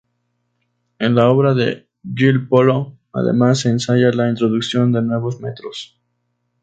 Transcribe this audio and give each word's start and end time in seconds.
En 0.97 1.13
la 1.13 1.29
obra 1.29 1.53
de 1.53 1.87
Gil 2.15 2.47
Polo, 2.47 2.97
además, 3.13 3.59
se 3.59 3.69
ensaya 3.69 4.09
la 4.11 4.29
introducción 4.29 4.91
de 4.91 5.03
nuevos 5.03 5.39
metros. 5.41 5.95